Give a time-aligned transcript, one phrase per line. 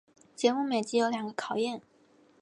[0.35, 1.79] 节目每集有两个考验。